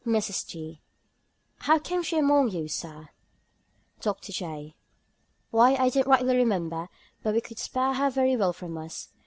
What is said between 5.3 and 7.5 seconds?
"Why, I don't rightly remember, but we